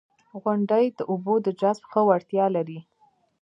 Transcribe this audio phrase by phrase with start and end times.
[0.41, 2.79] •غونډۍ د اوبو د جذب ښه وړتیا لري.